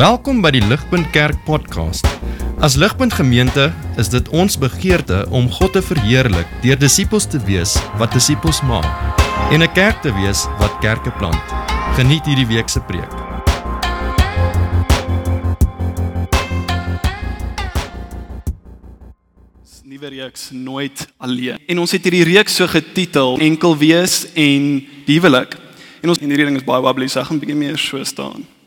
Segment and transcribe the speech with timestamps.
[0.00, 2.06] Welkom by die Ligpunt Kerk podcast.
[2.64, 3.66] As Ligpunt Gemeente
[4.00, 8.88] is dit ons begeerte om God te verheerlik deur disippels te wees wat disippels maak
[9.52, 11.44] en 'n kerk te wees wat kerke plant.
[12.00, 13.12] Geniet hierdie week se preek.
[19.84, 21.58] Nuwe reeks nooit alleen.
[21.66, 25.58] En ons het hierdie reeks so getitel Enkel wees en huwelik.
[26.00, 28.04] En ons en hierdie ding is baie wobbly, so ek gaan 'n bietjie meer so
[28.04, 28.59] staan.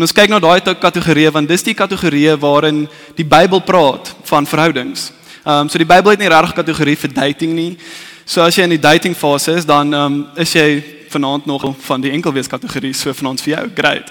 [0.00, 2.86] En ons kyk na daai kategorieë want dis die kategorieë waarin
[3.18, 5.10] die Bybel praat van verhoudings.
[5.42, 7.74] Ehm um, so die Bybel het nie regtig kategorie vir dating nie.
[8.24, 10.80] So as jy in die dating fase is, dan ehm um, is jy
[11.12, 13.66] vanaand nog van die enkelwees kategorie so vanaand vir jou.
[13.76, 14.08] Great.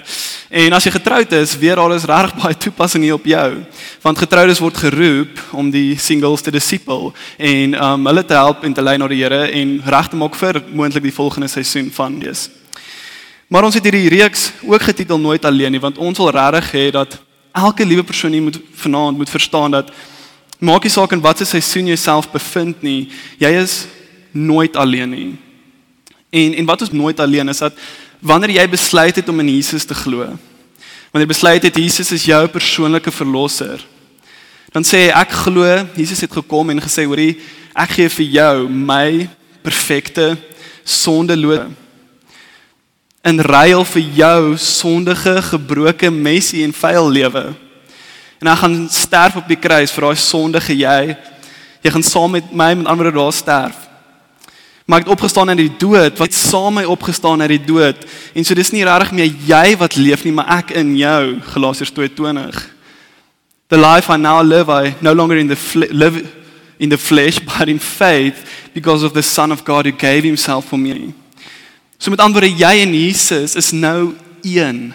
[0.62, 3.50] En as jy getroud is, weer daar is regtig baie toepassing hier op jou.
[4.06, 8.62] Want getroudes word geroep om die singles te disipel en ehm um, hulle te help
[8.62, 11.90] en te lei na die Here en reg te maak vir moontlik die volgende seisoen
[11.90, 12.59] van Jesus.
[13.50, 16.84] Maar ons het hierdie reeks ook getitel nooit alleen nie want ons wil regtig hê
[16.94, 17.16] dat
[17.50, 19.90] elke liewe persoon hier moet vanaand moet verstaan dat
[20.62, 23.08] maak nie saak in watter seisoen jy self bevind nie,
[23.42, 23.88] jy is
[24.30, 25.32] nooit alleen nie.
[26.30, 27.74] En en wat is nooit alleen is dat
[28.20, 30.30] wanneer jy besluit het om in Jesus te glo.
[31.10, 33.82] Wanneer jy besluit het Jesus is jou persoonlike verlosser.
[34.70, 35.66] Dan sê jy ek glo
[35.98, 37.40] Jesus het gekom en gesê hoorie
[37.74, 39.26] ek gee vir jou my
[39.66, 40.36] perfekte
[40.86, 41.66] sondelose
[43.24, 47.44] in ruil vir jou sondige, gebroke, messy en vuil lewe.
[48.40, 51.12] En hy gaan sterf op die kruis vir daai sondige jy.
[51.84, 53.86] Jy gaan saam met my met ander daar sterf.
[54.88, 58.00] Maar ek het opgestaan uit die dood, wat saam my opgestaan uit die dood.
[58.34, 61.38] En so dis nie regtig meer jy wat leef nie, maar ek in jou.
[61.52, 62.64] Galasiërs 2:20.
[63.70, 65.58] The life I now live I no longer in the
[65.92, 66.24] live
[66.78, 70.64] in the flesh but in faith because of the son of God who gave himself
[70.66, 71.14] for me.
[72.00, 74.92] So met ander woorde jy en Jesus is nou een.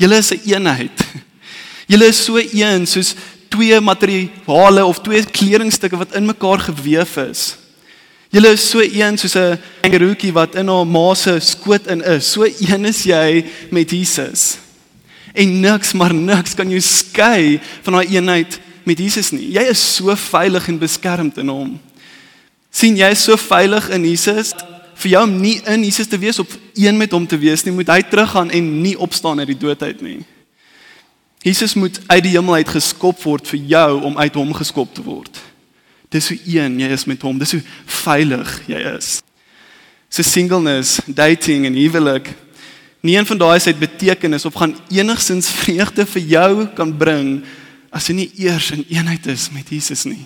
[0.00, 1.04] Julle is 'n een eenheid.
[1.92, 3.14] Julle is so een soos
[3.48, 7.56] twee materiale of twee kledingstukke wat in mekaar gewewe is.
[8.30, 12.32] Julle is so een soos 'n kangarootjie wat in haar ma se skoot in is.
[12.32, 14.56] So een is jy met Jesus.
[15.34, 19.52] En niks maar niks kan jou skei van daai eenheid met Jesus nie.
[19.52, 21.80] Jy is so veilig en beskermd in hom.
[22.70, 24.54] sien jy is so veilig in Jesus
[25.02, 27.74] vir jou om nie in Jesus te wees op een met hom te wees nie,
[27.74, 30.20] moet hy teruggaan en nie opstaan uit die dood uit nie.
[31.44, 35.04] Jesus moet uit die hemel uit geskop word vir jou om uit hom geskop te
[35.04, 35.40] word.
[36.08, 37.62] Dis hoe een jy is met hom, dis hoe
[38.04, 39.18] veilig jy is.
[40.08, 42.30] So singleness, dating en huwelik,
[43.04, 47.42] nie een van daai se betekenis of gaan enigsins vreugde vir jou kan bring
[47.92, 50.24] as jy nie eers in eenheid is met Jesus nie.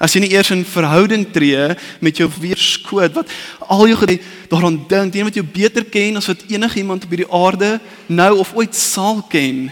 [0.00, 3.32] As jy nie eers in verhouding tree met jou weerskoot wat
[3.68, 7.28] al jou gedink daaraan dink, een wat jou beter ken as wat enigiemand op hierdie
[7.28, 7.74] aarde
[8.08, 9.68] nou of ooit sal ken.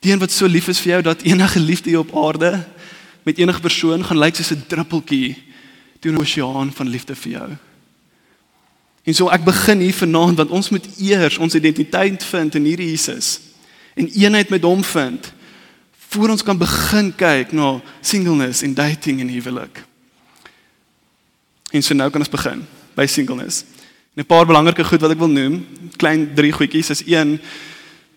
[0.00, 2.64] Die een wat so lief is vir jou dat enige liefde hier op aarde
[3.28, 5.36] met enige persoon gaan lyk soos 'n druppeltjie
[6.00, 7.48] deur 'n oseaan van liefde vir jou.
[9.04, 12.90] En so ek begin hier vanaand want ons moet eers ons identiteit vind in hierdie
[12.90, 13.40] Jesus
[13.94, 15.32] en eenheid met hom vind
[16.08, 19.82] voor ons kan begin kyk na singleness en dating en huwelik.
[21.70, 22.62] En so nou kan ons begin
[22.96, 23.64] by singleness.
[24.14, 27.40] En 'n paar belangrike goed wat ek wil noem, klein drie goedjies is een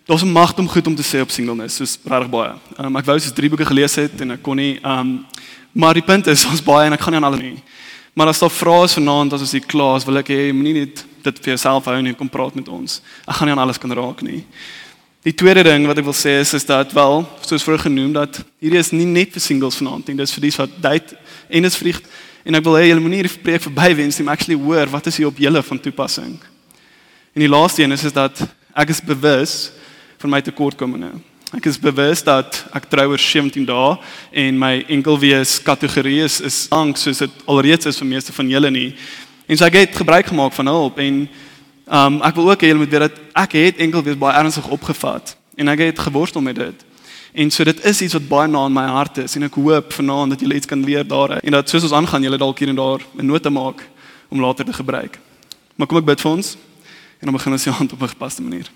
[0.06, 2.52] daar's 'n magt om goed om te sê op singleness, soos regtig baie.
[2.78, 5.26] Um, ek wou soos drie boeke gelees het en ek kon nie um
[5.72, 7.62] maar die punt is ons baie en ek gaan nie aan alles nie.
[8.14, 10.74] Maar as daar vrae is vanaand as ons hier klaar is, wil ek hê moenie
[10.74, 13.02] net dit vir jouself hou en kom praat met ons.
[13.26, 14.44] Ek gaan nie aan alles kan raak nie.
[15.20, 18.38] Die tweede ding wat ek wil sê is is dat wel, soos vroeër genoem dat
[18.56, 21.18] hierdie is nie net vir singles vanaand nie, dis vir die wat date
[21.52, 21.98] en is vir
[22.48, 25.18] en ek wil hê julle moenie hierdie preek verbywens nie, maar actually hoor wat is
[25.20, 26.38] hier op julle van toepassing.
[27.36, 28.40] En die laaste een is is dat
[28.72, 29.54] ek is bewus
[30.22, 31.12] van my tekortkominge.
[31.52, 33.92] Ek is bewus dat ek trou oor 17 dae
[34.40, 38.72] en my enkelwees kategorie is is angs soos dit alreeds is vir meeste van julle
[38.72, 38.88] nie.
[39.44, 41.26] En so ek het gebruik gemaak van hulp en
[41.90, 44.68] Um ek wil ook hê julle moet weet dat ek het enkel weer baie ernstig
[44.70, 46.84] opgevat en ek het geworstel met dit.
[47.34, 49.90] En so dit is iets wat baie na in my hart is en ek hoop
[49.98, 52.70] vanaand dat julle iets kan leer daar en dat soos ons aangaan julle dalk hier
[52.70, 53.82] en daar 'n nota maak
[54.28, 55.18] om later te gebruik.
[55.76, 56.56] Maar kom ek bid vir ons
[57.18, 58.70] en dan begin ons die hand op 'n gepaste manier.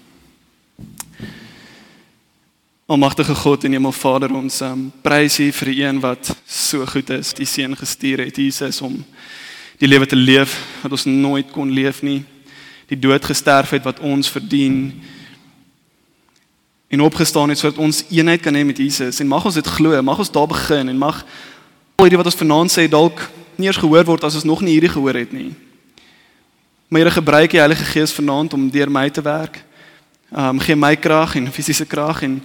[2.87, 7.33] Almagtige God en Hemelvader, ons um, prys U vir die een wat so goed is,
[7.33, 9.05] die seun gestuur het, Jesus om
[9.79, 12.25] die lewe te leef wat ons nooit kon leef nie
[12.87, 15.03] die dood gesterf het wat ons verdien
[16.89, 20.03] en opgestaan het sodat ons eenheid kan hê met Jesus en mag ons dit glo
[20.03, 21.25] mag ons daar begin en mag
[21.97, 24.77] al hierdie wat ons vanaand sê dalk nie eens gehoor word as ons nog nie
[24.79, 25.53] hierdie gehoor het nie
[26.89, 29.65] maar Here gebruik die Heilige Gees vanaand om deur my te werk
[30.35, 32.43] Ehm um, gee my krag en fisiese krag en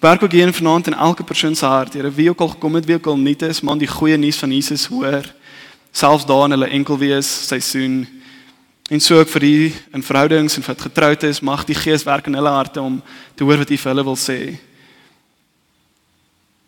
[0.00, 1.92] werk ook hier vanaand in elke persoon se hart.
[1.92, 4.36] Here, wie ook al gekom het, wie ook al nie is, man die goeie nuus
[4.36, 5.34] van Jesus hoor.
[5.90, 8.06] Selfs daar in hulle enkelwees seisoen
[8.88, 12.26] en so ook vir u in verhoudings en wat getroud is, mag die Gees werk
[12.26, 13.02] in hulle harte om
[13.34, 14.38] te hoor wat u vir hulle wil sê.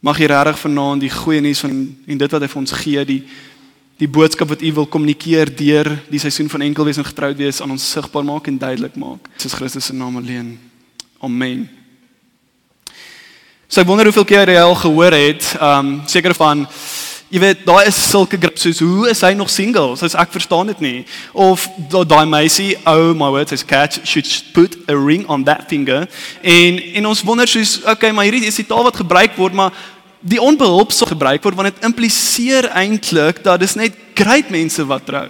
[0.03, 1.73] Mag jy regtig vanaand die goeie nuus van
[2.07, 3.23] en dit wat hy vir ons gee, die
[3.99, 7.73] die boodskap wat u wil kommunikeer deur die seisoen van enkelwees en getroud wees aan
[7.75, 9.27] ons sigbaar maak en duidelik maak.
[9.35, 10.53] Jesus Christus se naam alleen.
[11.19, 11.67] Amen.
[13.67, 16.63] So ek wonder hoeveel keer jy al gehoor het, ehm um, seker van
[17.29, 19.99] Jy weet, daar is sulke grips soos hoe is hy nog single?
[20.01, 21.01] Soos ek verstaan dit nie.
[21.37, 26.07] Of daai meisie, oh my word, his cat should put a ring on that finger.
[26.41, 29.77] En en ons wonder soos, okay, maar hierdie is die taal wat gebruik word, maar
[30.25, 35.29] die onbehulpse gebruik word want dit impliseer eintlik dat dis net great mense wat trou.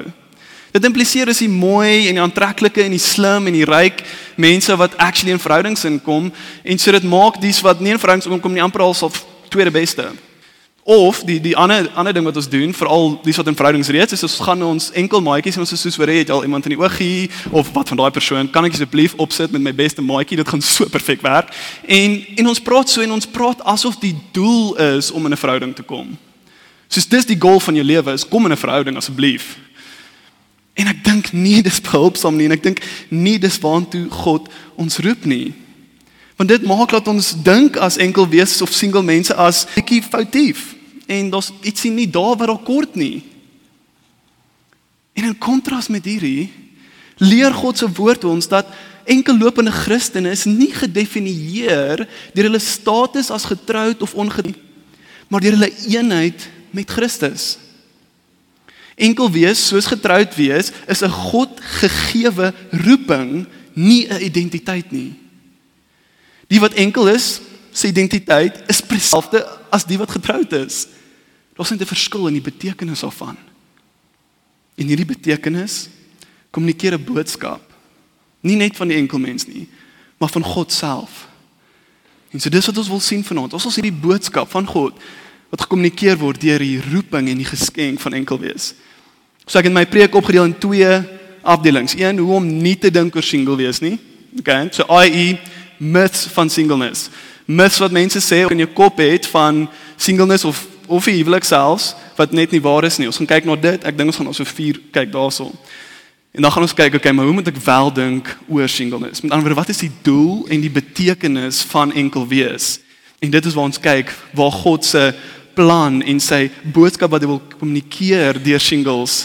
[0.73, 4.05] Dit impliseer is die mooi en die aantreklike en die slim en die ryk
[4.39, 6.31] mense wat actually in verhoudings inkom
[6.63, 9.11] en so dit maak dies wat nie in verhoudings inkom nie amper al sal
[9.51, 10.07] tweede beste.
[10.89, 14.15] Of die die ander ander ding wat ons doen, veral dis wat in verhoudings reeds
[14.17, 16.65] is, is ons gaan ons enkel maatjies en ons is soos hoor jy al iemand
[16.65, 20.01] in die oogie of wat van daai persoon, kan ek asseblief opsit met my beste
[20.01, 21.53] maatjie, dit gaan so perfek werk.
[21.85, 25.41] En en ons praat so en ons praat asof die doel is om in 'n
[25.43, 26.17] verhouding te kom.
[26.89, 29.59] Soos dis die doel van jou lewe is kom in 'n verhouding asseblief.
[30.73, 32.81] En ek dink nie dis behulpsaam nie en ek dink
[33.11, 35.53] nie dis waantoe God ons roep nie.
[36.37, 40.78] Want dit maak dat ons dink as enkel wees of single mense as bietjie foutief
[41.09, 43.25] en daar's ietsie nie daar wat daar kort nie.
[45.17, 46.51] En in kontras met hierdie
[47.19, 48.69] leer God se woord ons dat
[49.09, 54.61] enkellopende Christene is nie gedefinieer deur hulle status as getroud of ongetroud,
[55.29, 56.45] maar deur hulle eenheid
[56.77, 57.57] met Christus.
[58.99, 65.15] Enkel wees soos getroud wees is 'n God gegeewe roeping, nie 'n identiteit nie.
[66.49, 67.41] Die wat enkel is,
[67.73, 70.87] sy identiteit is dieselfde as die wat getroud is.
[71.59, 73.37] Daar's net 'n verskil in die betekenis daarvan.
[74.75, 75.89] En hierdie betekenis
[76.51, 77.63] kommunikeer 'n boodskap.
[78.41, 79.69] Nie net van die enkel mens nie,
[80.19, 81.29] maar van God self.
[82.31, 83.53] En so dis wat ons wil sien vanaand.
[83.53, 84.95] Ons wil sien die boodskap van God
[85.49, 88.75] wat gekommunikeer word deur die roeping en die geskenk van enkel wees.
[89.47, 91.01] So ek het my preek opgedeel in twee
[91.43, 91.95] afdelings.
[91.97, 93.99] Een hoe om nie te dink oor single wees nie.
[94.39, 95.39] Okay, so i.e.
[95.79, 97.09] myths van singleness.
[97.45, 102.33] Myths wat mense sê in jou kop het van singleness of of huwelik selfs wat
[102.33, 103.07] net nie waar is nie.
[103.07, 103.85] Ons gaan kyk na dit.
[103.85, 105.53] Ek dink ons gaan ons so vier kyk daaroor.
[106.37, 109.23] En dan gaan ons kyk, okay, maar hoe moet ek wel dink oor singleness?
[109.25, 112.77] Met ander woorde, wat is die doel en die betekenis van enkel wees?
[113.19, 115.03] En dit is waar ons kyk waar God se
[115.59, 119.25] plan en sy boodskap wat hy wil kommunikeer deur singles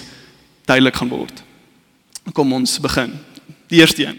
[0.66, 1.44] duidelik gaan word.
[2.34, 3.14] Kom ons begin.
[3.70, 4.18] Die eerste een.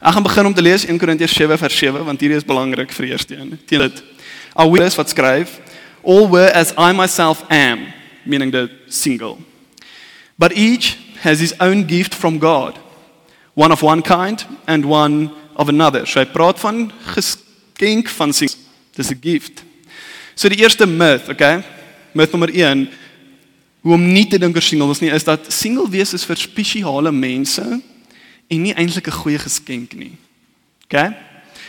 [0.00, 2.90] Ek gaan begin om te lees 1 Korintiërs 7 vers 7 want hierdie is belangrik
[2.92, 3.54] vir die eerste een.
[3.68, 4.02] Teen dit.
[4.58, 5.60] Alwees wat skryf
[6.04, 7.92] all were as I myself am,
[8.24, 9.38] meaning the single.
[10.38, 12.78] But each has his own gift from God,
[13.54, 16.06] one of one kind and one of another.
[16.06, 18.58] So hy praat van geskenk van single.
[18.94, 19.62] Dis 'n gift.
[20.34, 21.62] So die eerste myth, okay?
[22.12, 22.88] Myth nommer 1
[23.84, 26.36] hoe om nie te dink oor single is nie is dat single wees is vir
[26.40, 27.64] spesiale mense
[28.48, 30.16] en nie eintlik 'n goeie geskenk nie.
[30.84, 31.12] Okay?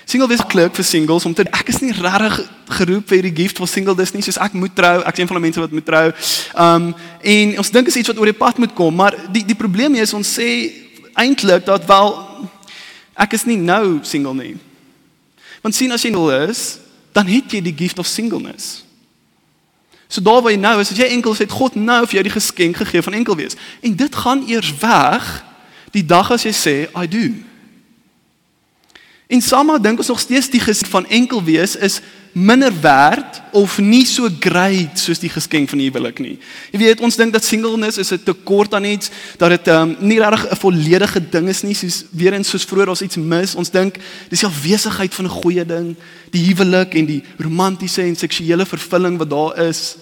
[0.06, 2.38] Single wees klik vir singles om te ek is nie regtig
[2.78, 5.30] geroep vir hierdie gift vir single dis nie soos ek moet trou ek is een
[5.32, 6.06] van die mense wat moet trou.
[6.54, 9.58] Um en ons dink is iets wat oor die pad moet kom, maar die die
[9.58, 10.50] probleem is ons sê
[11.18, 12.14] eintlik dat wel
[13.26, 14.56] ek is nie nou single nie.
[15.66, 16.78] Want sien as jy single is,
[17.16, 18.84] dan het jy die gift of singleness.
[20.08, 22.24] So daar waar jy nou is, as jy enkel is, het God nou vir jou
[22.28, 23.58] die geskenk gegee van enkel wees.
[23.82, 25.32] En dit gaan eers weg
[25.96, 27.32] die dag as jy sê I do.
[29.28, 32.02] En sommige dink ons nog steeds die geskenk van enkel wees is
[32.36, 36.34] minder werd of nie so great soos die geskenk van huwelik nie.
[36.74, 40.20] Jy weet, ons dink dat singleness is 'n tekort aan iets, dat dit um, nie
[40.20, 43.56] regtig 'n volledige ding is nie, soos weer eens soos vroeër ons iets mis.
[43.56, 43.98] Ons dink
[44.30, 45.96] dis die afwesigheid van 'n goeie ding,
[46.30, 49.96] die huwelik en die romantiese en seksuele vervulling wat daar is.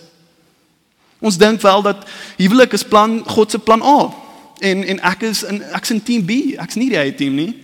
[1.19, 4.13] Ons dink wel dat huwelik is plan God se plan A.
[4.59, 7.62] En en ek is in ek's in team B, ek's nie die eie team nie.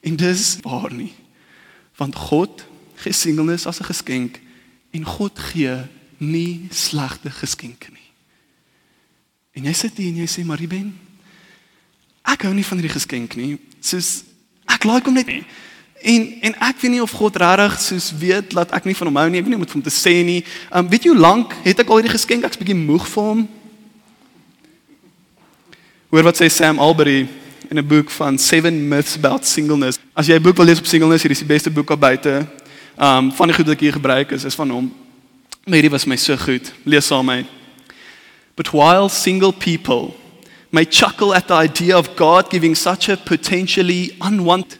[0.00, 1.12] En dis waar nie.
[1.96, 2.64] Want God
[2.94, 4.40] gee singleness as 'n geskenk
[4.90, 5.76] en God gee
[6.16, 8.08] nie slegte geskenke nie.
[9.52, 10.98] En jy sit hier en jy sê maar Ruben,
[12.22, 13.58] ek hou nie van hierdie geskenk nie.
[13.80, 14.22] Soos
[14.66, 15.44] ek like hom net nie.
[16.02, 19.16] En en ek weet nie of God regtig soos weet dat ek nie van hom
[19.16, 19.38] hou nie.
[19.38, 20.44] Ek weet nie moet hom te sê nie.
[20.70, 22.44] Um weet jy hoe lank het ek al hierdie geskenk?
[22.44, 23.48] Ek's bietjie moeg vir hom.
[26.08, 27.26] Hoor wat sê Sam Albury
[27.68, 29.98] in 'n boek van Seven Myths About Singleness.
[30.14, 32.46] As jy 'n boek wil lees op singleness, hier is die beste boek op buite.
[32.98, 34.94] Um van die goed wat ek hier gebruik is is van hom.
[35.64, 36.72] Maar hierdie was my so goed.
[36.84, 37.46] Lees saam met my.
[38.54, 40.14] But while single people
[40.70, 44.78] may chuckle at the idea of God giving such a potentially unwanted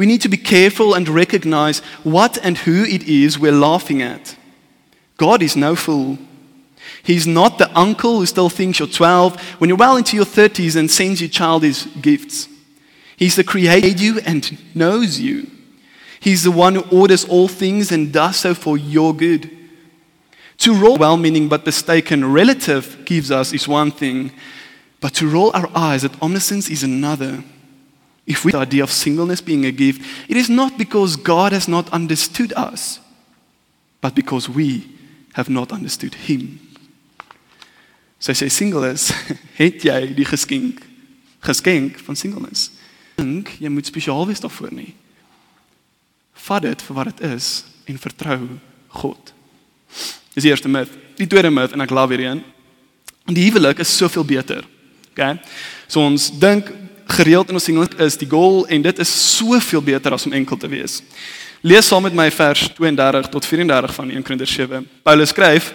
[0.00, 4.34] we need to be careful and recognize what and who it is we're laughing at.
[5.18, 6.16] God is no fool.
[7.02, 10.76] He's not the uncle who still thinks you're 12 when you're well into your 30s
[10.76, 12.48] and sends you childish gifts.
[13.16, 15.50] He's the creator you and knows you.
[16.20, 19.50] He's the one who orders all things and does so for your good.
[20.58, 24.30] To roll well meaning but mistaken relative gives us is one thing,
[25.00, 27.42] but to roll our eyes at omniscience is another.
[28.26, 31.66] If we the idea of singleness being a gift, it is not because God has
[31.66, 33.00] not understood us,
[34.02, 34.86] but because we
[35.32, 36.60] have not understood him.
[38.20, 39.08] So as jy single is,
[39.62, 40.86] het jy die geskenk
[41.40, 42.68] geskenk van singleness.
[43.16, 44.92] Dink jy moet spesiaal wees daarvoor nie.
[46.46, 47.48] Vat dit vir wat dit is
[47.88, 48.38] en vertrou
[49.00, 49.32] God.
[50.34, 50.92] Dis die eerste myth.
[51.16, 52.44] Die tweede myth en ek love hierdie een.
[53.32, 54.66] Die huwelik is soveel beter.
[55.12, 55.38] Okay?
[55.88, 56.70] So ons dink
[57.10, 60.60] gereeld in ons singlelik is die goal en dit is soveel beter as om enkel
[60.60, 61.00] te wees.
[61.66, 64.86] Lees saam met my vers 32 tot 34 van 1 Korintiërs 7.
[65.04, 65.72] Paulus skryf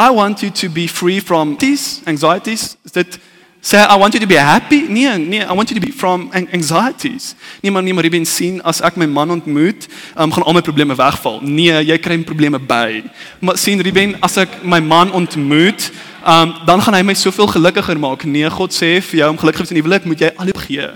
[0.00, 2.74] I want you to be free from these anxieties.
[2.94, 3.18] That
[3.60, 4.88] say I want you to be happy.
[4.88, 7.34] Nee, nee, I want you to be from anxieties.
[7.60, 10.56] Nee man, nee maar jy ben sien as ek my man ontmoet, um, gaan al
[10.56, 11.42] my probleme wegval.
[11.44, 13.02] Nee, jy kry probleme by.
[13.44, 15.90] Maar sien Ruben, as ek my man ontmoet,
[16.24, 18.24] um, dan gaan hy my soveel gelukkiger maak.
[18.24, 20.56] Nee, God sê vir jou om gelukkig te wees in die huwelik moet jy al
[20.64, 20.88] gee.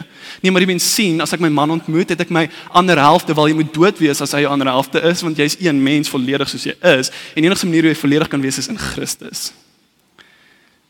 [0.44, 2.42] Nee, maar jy ben sien as ek my man ontmoet, het ek my
[2.76, 5.54] ander helfte, wel jy moet dood wees as hy jou ander helfte is, want jy's
[5.56, 7.08] een mens volledig soos jy is.
[7.32, 9.46] En die enigste manier hoe jy volledig kan wees is in Christus.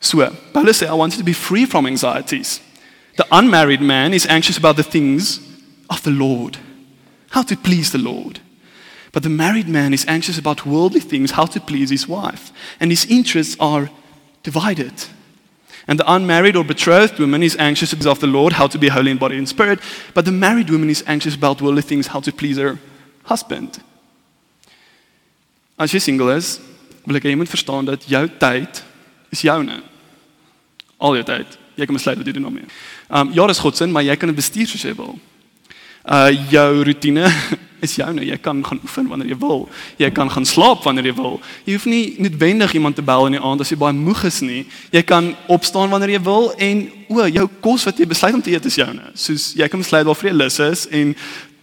[0.02, 2.56] So, Paulus sê I want you to be free from anxieties.
[3.14, 5.38] The unmarried man is anxious about the things
[5.86, 6.58] of the Lord,
[7.30, 8.40] how to please the Lord.
[9.12, 12.90] But the married man is anxious about worldly things, how to please his wife, and
[12.90, 13.88] his interests are
[14.42, 15.06] divided.
[15.86, 19.10] And the unmarried or betrothed woman is anxious of the Lord, how to be holy
[19.10, 19.80] in body and spirit,
[20.14, 22.78] but the married woman is anxious about worldly things, how to please her
[23.24, 23.82] husband.
[25.78, 26.60] As jy single is,
[27.04, 28.80] wil ek hê jy moet verstaan dat jou tyd
[29.34, 29.82] is joune.
[31.02, 31.58] Al jou tyd.
[31.74, 32.68] Jy kan besluit wat jy doen daarmee.
[33.10, 35.18] Um ja, dis God se, maar jy kan dit bestuur soos jy wil.
[36.06, 37.26] Uh jou rotine
[37.86, 38.24] is joune.
[38.26, 39.64] Jy kan gaan oefen wanneer jy wil.
[40.00, 41.38] Jy kan gaan slaap wanneer jy wil.
[41.68, 44.42] Jy hoef nie noodwendig iemand te bel in die aand as jy baie moeg is
[44.44, 44.64] nie.
[44.94, 48.54] Jy kan opstaan wanneer jy wil en o, jou kos wat jy besluit om te
[48.54, 49.10] eet is joune.
[49.14, 51.16] Soos jy kan besluit waarvoor jy lus is en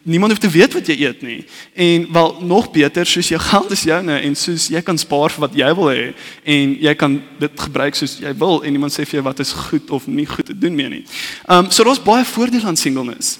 [0.04, 1.46] Niemand hoef te weet wat jy eet nie.
[1.74, 5.44] En wel nog beter, soos jou geld is joune en soos jy kan spaar vir
[5.46, 6.08] wat jy wil hê
[6.56, 9.54] en jy kan dit gebruik soos jy wil en niemand sê vir jou wat is
[9.68, 11.04] goed of nie goed te doen meer nie.
[11.46, 13.38] Um so daar's baie voordele aan singleness.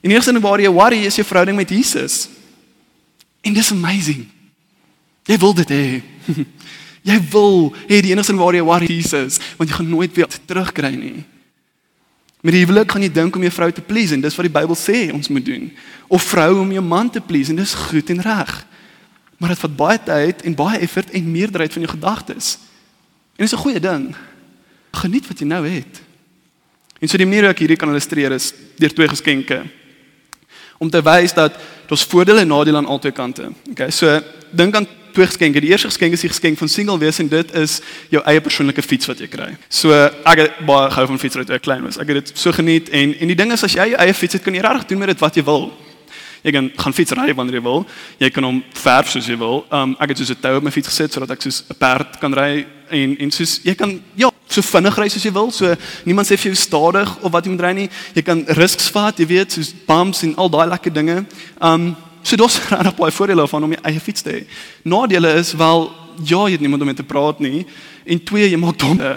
[0.00, 2.28] En eerste ding waar jy worry is jou verhouding met Jesus.
[3.40, 4.26] En dis amazing.
[5.28, 6.02] Jy wil dit hê.
[7.10, 10.30] jy wil hê die enigste ding waar jy worry Jesus, want jy gaan nooit weer
[10.46, 11.24] terugkry nie.
[12.40, 14.54] Met die huwelik gaan jy dink om jou vrou te please en dis wat die
[14.54, 15.70] Bybel sê ons moet doen.
[16.06, 18.52] Of vrou om jou man te please en dis goed en reg.
[19.38, 22.58] Maar dit vat baie tyd en baie effort en meerderheid van jou gedagtes.
[23.36, 24.14] En dis 'n goeie ding.
[24.92, 26.02] Geniet wat jy nou het.
[27.00, 29.66] En so die manier hoe ek hierdie kan illustreer is deur twee geskenke.
[30.78, 31.52] Om te wys dat
[31.88, 33.50] daar's voordele en nadele aan albei kante.
[33.70, 34.20] Okay, so
[34.50, 35.60] dink aan twee geskenke.
[35.60, 37.80] Die eerste geskenk is die geskenk van single wees en dit is
[38.12, 39.48] jou eie persoonlike fiets wat jy kry.
[39.68, 41.98] So ek het baie gehou van fietsry toe ek klein was.
[41.98, 44.38] Ek het dit so geniet en en die ding is as jy jou eie fiets
[44.38, 45.70] het, kan jy regtig doen met dit wat jy wil.
[46.46, 47.84] Jy kan gaan fietsry wanneer jy wil.
[48.22, 49.64] Jy kan hom verf soos jy wil.
[49.74, 52.18] Um ek het soos 'n tou op my fiets gesit sodat ek soos 'n perd
[52.20, 55.52] kan ry en en soos jy kan ja, so vinnig ry soos jy wil.
[55.52, 55.74] So
[56.08, 57.88] niemand sê vir jou stadig of wat jy moet ry nie.
[58.16, 61.22] Jy kan risks vat, jy weet, soos bumps en al daai lekker dinge.
[61.60, 61.94] Um
[62.28, 64.40] So dis regtig baie voordele van om jou eie fiets te hê.
[64.84, 65.86] Nadele is wel
[66.18, 67.62] ja, jy het niemand om mee te praat nie
[68.08, 69.14] en twee, jy maak donde.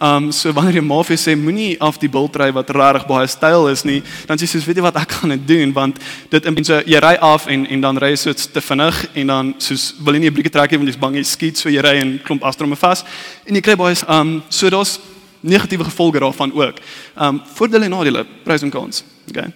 [0.00, 3.26] Um so wanneer jy maar vir sê moenie af die bult ry wat regtig baie
[3.26, 5.98] styl is nie, dan sê jy soos weet jy wat ek gaan dit doen want
[6.30, 9.26] dit in so jy ry af en en dan ry jy so te vinnig en
[9.26, 11.68] dan soos wil jy nie 'n brieke trek hê want jy's bang jy skiet so
[11.68, 13.04] jy ry en klomp agterome vas
[13.46, 14.98] en jy kry baie um so daar's
[15.44, 16.78] negatiewe gevolge daarvan ook.
[17.18, 19.04] Um voordele en nadele, pros en cons.
[19.28, 19.52] Okay.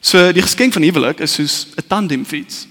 [0.00, 2.66] So die geskenk van huwelik is soos 'n tandemfiets.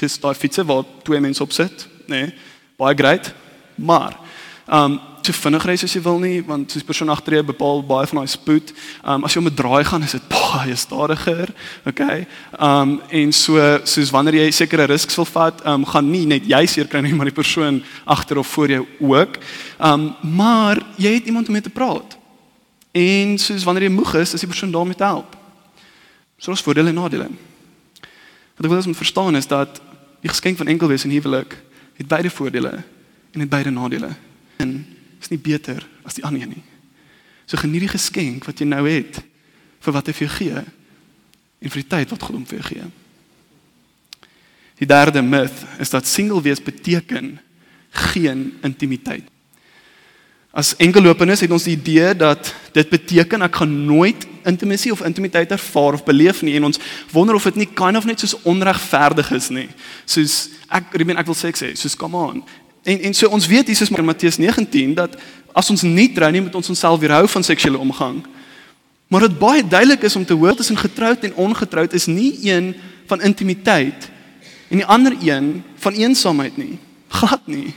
[0.00, 2.06] Dis daai fietsie waar twee mense op sit, nê?
[2.06, 2.34] Nee,
[2.76, 3.32] baie great.
[3.74, 4.16] Maar
[4.72, 8.08] um te vinnig ry as jy wil nie, want soos persoon agter jou bepaal baie
[8.10, 8.72] van daai spoed.
[9.06, 11.48] Um as jy om 'n draai gaan, is dit baie stadiger.
[11.86, 12.26] Okay?
[12.58, 16.66] Um en so soos wanneer jy sekere risks wil vat, um gaan nie net jy
[16.66, 19.38] seer kry nie, maar die persoon agter of voor jou ook.
[19.78, 22.18] Um maar jy het iemand om mee te praat.
[22.92, 25.36] En soos wanneer jy moeg is, is die persoon daar om te help.
[26.38, 27.28] So is voordele en nadele.
[28.56, 29.80] Wat ek wil hê ons moet verstaan is dat
[30.20, 31.56] die geskenk van enkelwees en huwelik
[31.96, 32.82] het beide voordele
[33.32, 34.10] en het beide nadele.
[35.20, 36.62] Is nie beter as die ander nie.
[37.46, 39.20] So geniet die geskenk wat jy nou het
[39.80, 40.64] vir wat hy vir jou gee
[41.60, 42.88] en vir die tyd wat God hom vir jou gee.
[44.80, 47.34] Die derde myth is dat single wees beteken
[47.90, 49.26] geen intimiteit.
[50.50, 55.52] As enkellopenes het ons die idee dat dit beteken ek gaan nooit intimasie of intimiteit
[55.54, 56.80] ervaar of beleef nie en ons
[57.12, 59.68] wonder of dit nie kind of net soos onregverdig is nie.
[60.10, 62.42] Soos ek ek meen ek wil sê ek sê soos come on.
[62.82, 65.16] En en so ons weet Jesus in Matteus 19 dat
[65.52, 68.22] as ons nie trou nie moet ons onsself weerhou van seksuele omgang.
[69.10, 72.74] Maar dit baie duidelik is om te hoor tussen getroud en ongetroud is nie een
[73.06, 74.10] van intimiteit
[74.68, 76.78] en die ander een van eensaamheid nie.
[77.08, 77.74] Glad nie.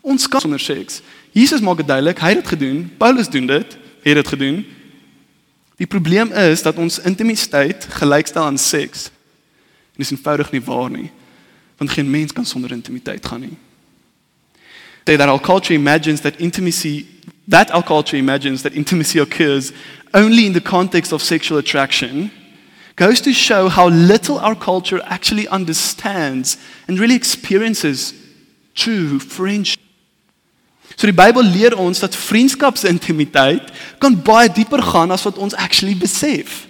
[0.00, 1.00] Ons kan sonder seks.
[1.34, 2.84] Jesus maak dit duidelik, hy het dit gedoen.
[2.98, 4.62] Paulus doen dit, het dit gedoen.
[5.76, 9.10] Die probleem is dat ons intimiteit gelykstel aan seks.
[9.92, 11.10] En dis eenvoudig nie waar nie.
[11.76, 13.56] Want geen mens kan sonder intimiteit gaan nie.
[15.06, 17.06] That our culture imagines that intimacy
[17.48, 19.72] that our culture imagines that intimacy occurs
[20.12, 22.30] only in the context of sexual attraction
[22.96, 26.56] goes to show how little our culture actually understands
[26.88, 28.14] and really experiences
[28.74, 29.80] true friendship.
[30.96, 33.68] So die Bybel leer ons dat vriendskapsintimiteit
[34.00, 36.64] kan baie dieper gaan as wat ons actually besef.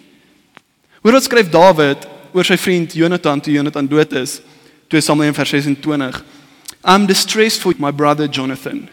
[1.04, 4.40] Hoor wat skryf Dawid oor sy vriend Jonathan toe Jonathan dood is.
[4.90, 6.35] 2 Samuel 1:26.
[6.86, 8.88] I'm distressed for my brother Jonathan.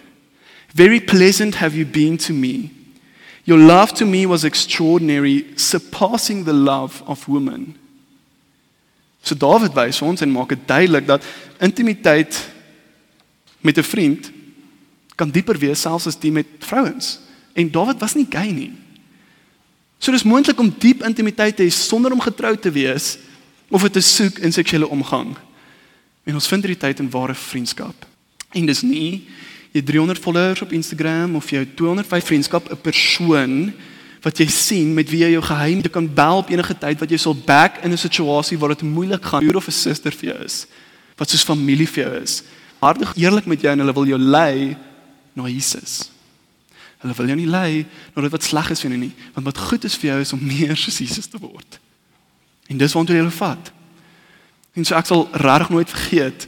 [0.73, 2.71] Very pleasant have you been to me.
[3.45, 7.77] Your love to me was extraordinary, surpassing the love of women.
[9.21, 11.23] So Dawid wys ons en maak dit duidelik dat
[11.61, 12.49] intimiteit
[13.61, 14.31] met 'n vriend
[15.15, 17.19] kan dieper wees selfs as die met vrouens.
[17.53, 18.73] En Dawid was nie gay nie.
[19.99, 23.17] So dis moontlik om diep intimiteit te hê sonder om getroud te wees
[23.69, 25.37] of dit te soek in seksuele omgang.
[26.23, 28.05] En ons vind hierdie tyd in ware vriendskap.
[28.53, 29.23] En dis nie
[29.73, 33.73] jy 300 followers op Instagram of jy 205 vriendskap 'n persoon
[34.21, 37.09] wat jy sien met wie jy jou geheim te kan bel op enige tyd wat
[37.09, 40.29] jy sal back in 'n situasie waar dit moeilik gaan, broer of 'n suster vir
[40.29, 40.65] jou is,
[41.17, 42.43] wat soos familie vir jou is.
[42.79, 44.77] Hartig eerlik met jou en hulle wil jou lei
[45.33, 46.09] na Jesus.
[46.99, 49.57] Hulle wil jou nie lei na dit wat sleg is vir jou nie, want wat
[49.57, 51.79] goed is vir jou is om meer soos Jesus te word.
[52.69, 53.71] En dis wat jy hulle vat.
[54.73, 56.47] En so ek sal regtig nooit vergeet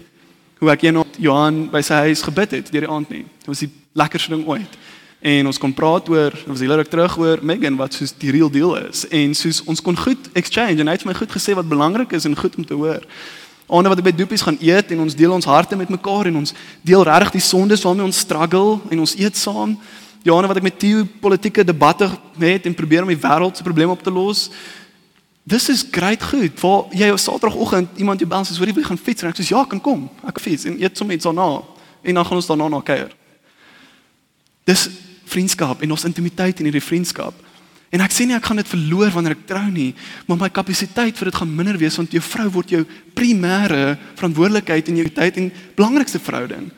[0.57, 3.25] hoe ek eendag Johan by sy huis gebid het deur die aand nie.
[3.43, 4.77] Dit was die lekkerste ding ooit.
[5.25, 8.49] En ons kon praat oor, was hele ruk terug oor Megan wat soos die real
[8.49, 11.69] deal is en soos ons kon goed exchange en hy het my goed gesê wat
[11.69, 13.05] belangrik is en goed om te hoor.
[13.65, 16.41] Aande wat ek by Doepies gaan eet en ons deel ons harte met mekaar en
[16.41, 16.53] ons
[16.85, 19.77] deel regtig die sondes waarmee ons struggle en ons eet saam.
[20.25, 22.09] Die aande wat ek met Theo politieke debatte
[22.41, 24.47] het en probeer om die wêreld se probleme op te los.
[25.45, 26.58] Dis is great goed.
[26.60, 29.38] Waar jy op Saterdagoggend iemand jou bel en sê hoor jy gaan fiets en ek
[29.38, 30.08] sê ja, kan kom.
[30.25, 31.62] Ek fiets en eet sommer iets daarna
[32.05, 33.13] en dan gaan ons daarna na kuier.
[34.65, 34.88] Dis
[35.29, 37.38] vriendskap en ons intimiteit in hierdie vriendskap.
[37.93, 39.91] En ek sê nie ek gaan dit verloor wanneer ek trou nie,
[40.25, 42.81] maar my kapasiteit vir dit gaan minder wees want jou vrou word jou
[43.17, 46.71] primêre verantwoordelikheid in jou tyd en belangrikste verhouding.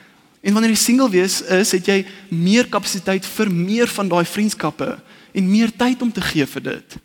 [0.44, 4.98] En wanneer jy single wees is, het jy meer kapasiteit vir meer van daai vriendskappe
[5.34, 7.00] en meer tyd om te gee vir dit.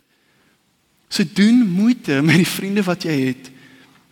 [1.13, 3.51] So doen moeite met die vriende wat jy het.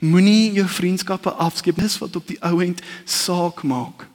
[0.05, 4.05] Moenie jou vriendskappe afskeep dis wat op die ou end saak maak.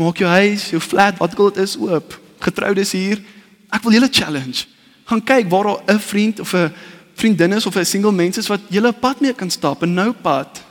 [0.00, 2.16] Maak jou huis, jou flat, wat ook al dit is oop.
[2.40, 3.20] Getroudes hier,
[3.68, 4.64] ek wil julle challenge.
[5.12, 6.72] Gaan kyk waar daar 'n vriend of 'n
[7.14, 10.12] vriendin is of 'n single mens is wat julle pad mee kan stap, 'n nou
[10.12, 10.64] pad.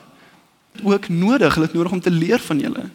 [0.84, 2.89] Ook nodig, hulle het nodig om te leer van julle.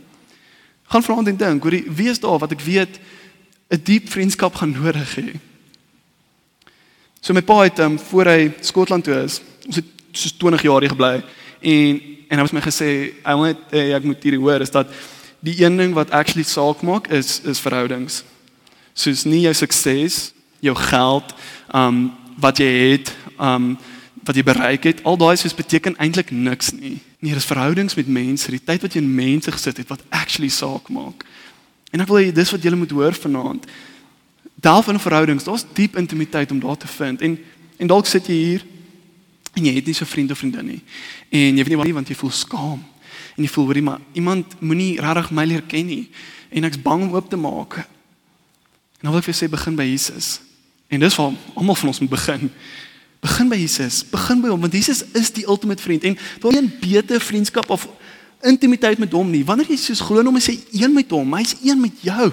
[0.83, 2.99] Gaan vra en dink, hoor, wie is daar wat ek weet
[3.71, 5.54] 'n diep vriendskap gaan nodig hê?
[7.25, 10.85] So my pa het um, voor hy Skotland toe is, ons het soos 20 jaar
[10.85, 11.15] hier gebly
[11.65, 12.89] en en hy het my gesê
[13.23, 14.91] wil net hey, ek moet hierdie hoor is dat
[15.45, 18.19] die een ding wat actually saak maak is is verhoudings.
[18.93, 21.33] Soos nie jou sukses, jou geld,
[21.73, 22.11] um
[22.45, 23.73] wat jy het, um
[24.25, 26.99] wat jy bereik het, al daai soos beteken eintlik niks nie.
[27.25, 30.53] Nee, dis verhoudings met mense, die tyd wat jy in mense gesit het wat actually
[30.53, 31.25] saak maak.
[31.89, 33.69] En ek wil hê dis wat julle moet hoor vanaand
[34.65, 37.21] delf in verhoudings, daar's diep intimiteit om daar te vind.
[37.21, 37.39] En
[37.77, 38.63] en dalk sit jy hier
[39.55, 40.81] en jy het nie so vriend of vriendin nie.
[41.35, 42.81] En jy weet nie wat nie want jy voel skaam.
[43.35, 46.05] En jy voel hoorie maar iemand moenie regtig my leer ken nie
[46.55, 47.81] en ek's bang om oop te maak.
[47.83, 50.39] En dan wil ek vir sê begin by Jesus.
[50.89, 52.51] En dis waar almal van ons moet begin.
[53.25, 54.05] Begin by Jesus.
[54.15, 57.71] Begin by hom want Jesus is die ultimate vriend en daar is 'n beter vriendskap
[57.71, 57.89] of
[58.43, 59.45] intimiteit met hom nie.
[59.45, 62.33] Wanneer jy soos glo in hom en sê een met hom, hy's een met jou.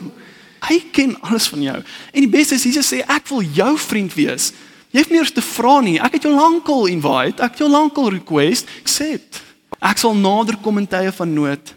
[0.68, 1.78] Hy ken alles van jou.
[2.14, 4.52] En die beste is Jesus sê ek wil jou vriend wees.
[4.92, 5.98] Jy hoef nie eers te vra nie.
[6.04, 9.42] Ek het jou lankal invite, ek het jou lankal request, accept.
[9.82, 11.74] Ek sal nader kom in tye van nood.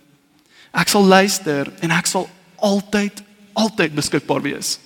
[0.74, 3.22] Ek sal luister en ek sal altyd
[3.54, 4.80] altyd beskikbaar wees.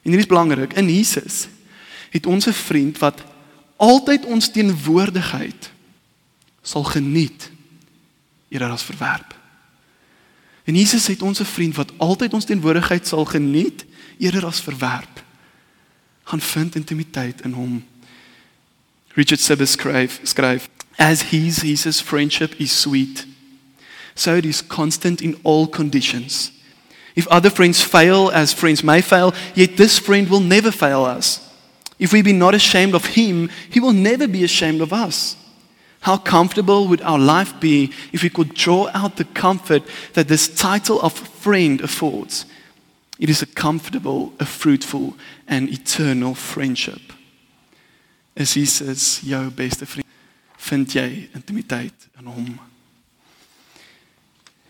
[0.00, 1.44] En hier is belangrik, in Jesus
[2.10, 3.20] het ons 'n vriend wat
[3.76, 5.70] altyd ons teenwoordigheid
[6.62, 7.50] sal geniet
[8.48, 9.35] eerder as verwerp.
[10.66, 13.84] En Jesus het ons 'n vriend wat altyd ons teenwoordigheid sal geniet
[14.18, 15.22] eerder as verwerp.
[16.22, 17.84] Gaan vind intimiteit in hom.
[19.08, 23.26] Richard Sibbes skryf skryf as his Jesus friendship is sweet
[24.16, 26.50] so it is constant in all conditions.
[27.14, 31.40] If other friends fail as friends may fail, yet this friend will never fail us.
[31.98, 35.36] If we be not ashamed of him, he will never be ashamed of us.
[36.06, 40.46] How comfortable would our life be if we could draw out the comfort that this
[40.46, 42.46] title of friend affords?
[43.18, 45.16] It is a comfortable, a fruitful,
[45.48, 47.00] and eternal friendship.
[48.36, 50.06] As he says, jou beste vriend,
[50.56, 52.54] vind jy intimiteit in hom.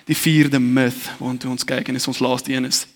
[0.09, 2.87] Die vierde myth waartoe ons kyk en is ons laaste een is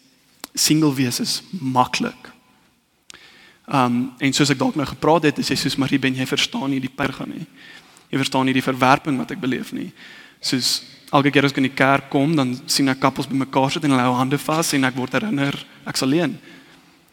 [0.55, 2.33] single wees is maklik.
[3.69, 6.71] Um en soos ek dalk nou gepraat het, is jy soos Marie ben jy verstaan
[6.73, 7.45] nie die pyn gaan nie.
[8.11, 9.91] Jy verstaan nie die verwerping wat ek beleef nie.
[10.43, 10.81] Soos
[11.15, 13.95] elke keer as ek in die kerk kom, dan sien ek kappels bymekaar sit en
[13.95, 15.57] hulle hou hande vas en ek word herinner
[15.91, 16.37] ek's alleen.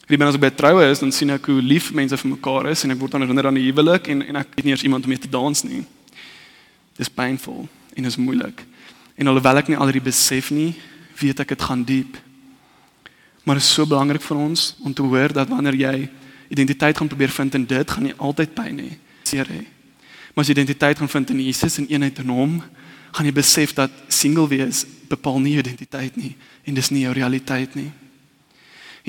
[0.08, 2.94] Wie ek by troue is, dan sien ek hoe lief mense vir mekaar is en
[2.96, 5.12] ek word dan herinner aan die huwelik en en ek het nie eers iemand om
[5.12, 5.84] mee te dans nie.
[6.98, 8.64] Dis painful en is moeilik.
[9.18, 10.72] En alhoewel ek nie al die besef nie,
[11.20, 12.18] weet ek dit gaan diep.
[13.44, 15.96] Maar dit is so belangrik vir ons om te hoor dat wanneer jy
[16.54, 18.92] identiteit gaan probeer vind in dit, gaan jy altyd pyn hê,
[19.28, 19.66] seer hê.
[20.38, 22.60] Maar as jy identiteit gaan vind in Jesus en eenheid in hom,
[23.12, 27.14] gaan jy besef dat single wees bepaal nie jou identiteit nie en dis nie jou
[27.18, 27.88] realiteit nie.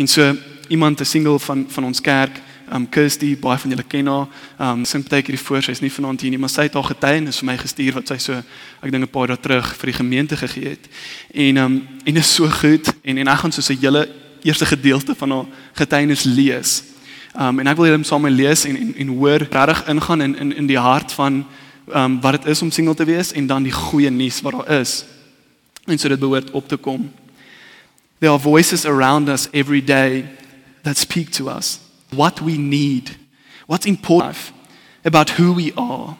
[0.00, 0.24] En so
[0.72, 2.40] iemand 'n single van van ons kerk,
[2.72, 4.26] um Kirsty, baie van julle ken haar.
[4.58, 6.84] Um sy het baie keer voor, sy's nie vanaand hier nie, maar sy het haar
[6.84, 8.32] getuienis vir my gestuur wat sy so
[8.80, 10.88] ek dink 'n paar dae terug vir die gemeente gegee het.
[11.34, 14.08] En um en is so goed en en ek gaan so 'n hele
[14.42, 16.82] eerste gedeelte van haar getuienis lees.
[17.34, 20.36] Um en ek wil hom saam met lees en en, en hoor regtig ingaan in
[20.36, 21.44] in in die hart van
[21.94, 24.80] um wat dit is om single te wees en dan die goeie nuus wat daar
[24.80, 25.04] is.
[25.84, 27.10] En so dit behoort op te kom.
[28.18, 30.24] There are voices around us every day
[30.82, 31.78] that speak to us
[32.10, 33.16] what we need,
[33.66, 34.36] what's important
[35.04, 36.16] about who we are.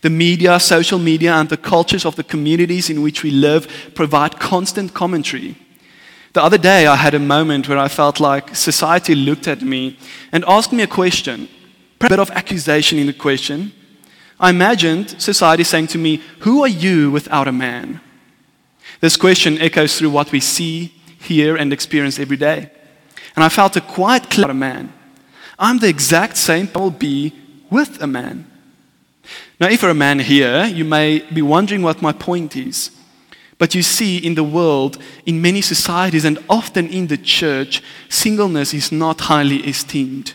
[0.00, 4.38] The media, social media, and the cultures of the communities in which we live provide
[4.38, 5.56] constant commentary.
[6.32, 9.96] The other day, I had a moment where I felt like society looked at me
[10.30, 11.48] and asked me a question,
[12.00, 13.72] a bit of accusation in the question.
[14.38, 18.00] I imagined society saying to me, Who are you without a man?
[19.00, 22.70] This question echoes through what we see, hear, and experience every day.
[23.34, 24.92] And I felt a clear about a man.
[25.58, 27.32] I'm the exact same I will be
[27.70, 28.46] with a man.
[29.60, 32.90] Now, if you're a man here, you may be wondering what my point is.
[33.58, 38.72] But you see, in the world, in many societies, and often in the church, singleness
[38.72, 40.34] is not highly esteemed.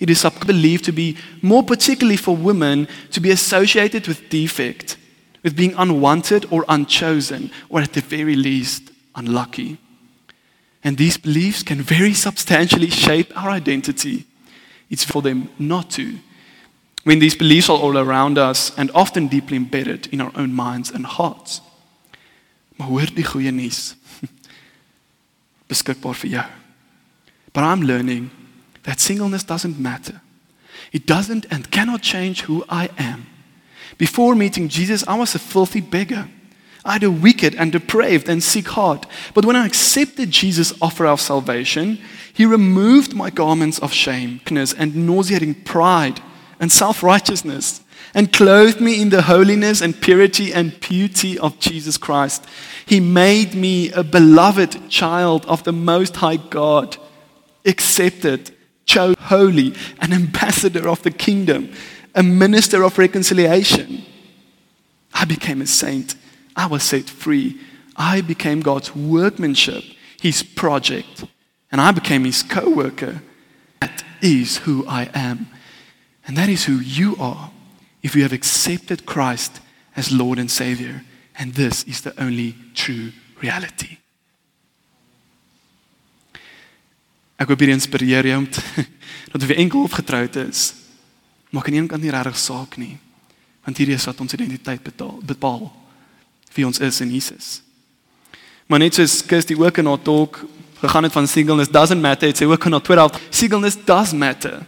[0.00, 4.96] It is believed to be more particularly for women to be associated with defect,
[5.42, 9.78] with being unwanted or unchosen, or at the very least, unlucky.
[10.82, 14.24] And these beliefs can very substantially shape our identity.
[14.90, 16.18] It's for them not to.
[17.04, 20.90] When these beliefs are all around us and often deeply embedded in our own minds
[20.90, 21.60] and hearts.
[22.78, 23.96] Maar hoor die goeie nuus.
[25.70, 26.46] Beskikbaar vir jou.
[27.52, 28.30] But I'm learning
[28.82, 30.20] that singleness doesn't matter.
[30.92, 33.26] It doesn't and cannot change who I am.
[33.98, 36.28] Before meeting Jesus, I was a filthy beggar.
[36.84, 39.06] I had a wicked and depraved and sick heart.
[39.34, 41.98] But when I accepted Jesus' offer of salvation,
[42.32, 46.20] he removed my garments of shame and nauseating pride
[46.60, 47.82] and self righteousness
[48.14, 52.44] and clothed me in the holiness and purity and beauty of Jesus Christ.
[52.86, 56.96] He made me a beloved child of the Most High God,
[57.64, 58.50] accepted,
[58.86, 61.72] chose, holy, an ambassador of the kingdom,
[62.14, 64.04] a minister of reconciliation.
[65.12, 66.14] I became a saint.
[66.56, 67.60] I was set free.
[67.96, 69.84] I became God's workmanship,
[70.20, 71.24] his project,
[71.70, 73.22] and I became his co worker.
[73.80, 75.48] That is who I am.
[76.26, 77.50] And that is who you are
[78.02, 79.60] if you have accepted Christ
[79.96, 81.02] as Lord and Savior.
[81.36, 83.98] And this is the only true reality.
[87.38, 88.48] Ek hoop hierdie inspireer jou om
[89.30, 90.72] dat jy enkel of getroud is.
[91.54, 92.96] Maak aan een kant nie regtig saak nie.
[93.62, 95.68] Want hierdie is wat ons identiteit betaal, bepaal
[96.56, 97.60] wie ons is in Jesus.
[98.66, 100.40] Maar net soos Kirsty ook in haar talk
[100.80, 104.66] gegaan het van singleness doesn't matter, dit sê ook op Twitter, singleness does matter.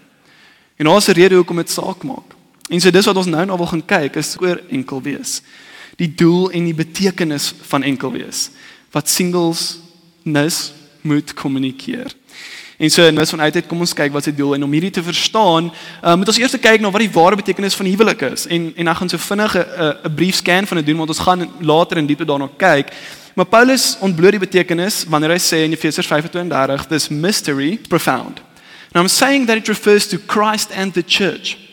[0.76, 2.36] En ons rede hoekom dit saak maak.
[2.70, 5.40] En so dis wat ons nou nou wil gaan kyk is oor enkel wees.
[5.98, 8.50] Die doel en die betekenis van enkel wees
[8.90, 9.78] wat singles
[10.26, 10.72] nis
[11.06, 12.10] moet kommunikeer.
[12.80, 15.02] En so nou vanuit dit kom ons kyk wat se doel en om hierdie te
[15.04, 18.46] verstaan, uh, moet ons eers kyk na wat die ware betekenis van huwelik is.
[18.50, 19.64] En en dan gaan so vinnig 'n
[20.08, 22.88] 'n brief scan van dit doen want ons gaan later in diepte daarna kyk.
[23.34, 28.40] Maar Paulus ontbloot die betekenis wanneer hy sê in Efesiërs 5:32, this mystery profound.
[28.92, 31.69] Now I'm saying that it refers to Christ and the church.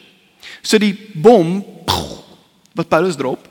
[0.68, 1.62] So die bom
[2.76, 3.46] wat Paulus drop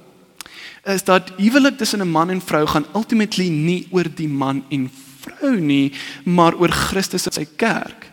[0.86, 4.90] is dat huwelik tussen 'n man en vrou gaan ultimately nie oor die man en
[5.20, 5.92] vrou nie,
[6.24, 8.12] maar oor Christus en sy kerk.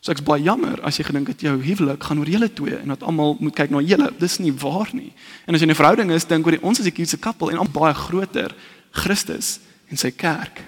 [0.00, 2.88] So ek's baie jammer as jy gedink het jou huwelik gaan oor julle twee en
[2.88, 4.12] dat almal moet kyk na julle.
[4.18, 5.12] Dis nie waar nie.
[5.46, 7.58] En as jy 'n verhouding is, dink oor die ons is 'n cute couple en
[7.58, 8.54] al baie groter
[8.92, 9.58] Christus
[9.90, 10.62] en sy kerk.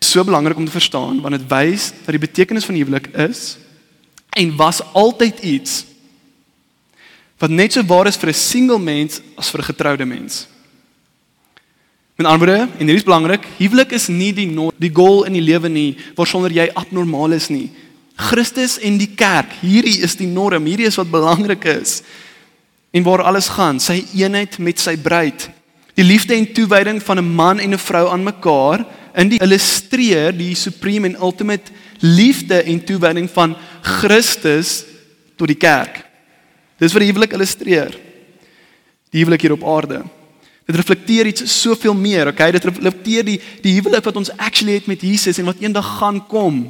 [0.00, 3.56] So belangrik om te verstaan want dit wys dat die betekenis van huwelik is
[4.32, 5.84] en was altyd iets
[7.42, 10.46] wat net so waar is vir 'n single mens as vir 'n getroude mens.
[12.14, 15.32] Met ander woorde, en dit is belangrik, huwelik is nie die no die goal in
[15.32, 17.70] die lewe nie waarsonder jy abnormaal is nie.
[18.14, 22.02] Christus en die kerk, hierdie is die norm, hierdie is wat belangrik is.
[22.92, 25.50] En waar alles gaan, sy eenheid met sy bruid.
[25.94, 30.36] Die liefde en toewyding van 'n man en 'n vrou aan mekaar in die illustreer
[30.36, 34.82] die supreme en ultimate liefde en toewyding van Christus
[35.38, 36.02] tot die kerk.
[36.82, 37.94] Dis wat die huwelik illustreer.
[39.14, 40.02] Die huwelik hier op aarde.
[40.66, 42.50] Dit reflekteer iets soveel meer, okay?
[42.54, 46.20] Dit reflekteer die die huwelik wat ons actually het met Jesus en wat eendag gaan
[46.26, 46.64] kom.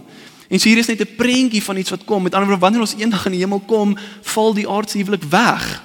[0.48, 2.22] En so hier is net 'n prentjie van iets wat kom.
[2.22, 5.82] Met ander woorde, wanneer ons eendag in die hemel kom, val die aardse huwelik weg.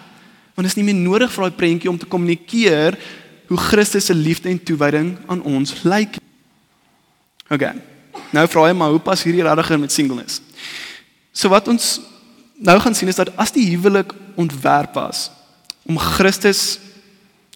[0.55, 2.97] Want dit is nie meer nodig vir daai prentjie om te kommunikeer
[3.47, 6.15] hoe Christus se liefde en toewyding aan ons lyk.
[7.49, 7.96] Okay.
[8.31, 10.41] Nou vra jy maar hoe pas hierdie regtig met singleness?
[11.31, 11.99] So wat ons
[12.57, 15.29] nou gaan sien is dat as die huwelik ontwerp was
[15.87, 16.79] om Christus